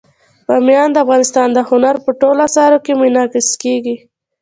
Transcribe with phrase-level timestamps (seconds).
[0.47, 3.95] بامیان د افغانستان د هنر په ټولو اثارو کې منعکس کېږي.